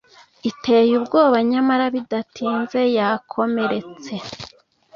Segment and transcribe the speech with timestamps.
[0.49, 4.13] iteye ubwoba nyamara bidatinze yakomeretse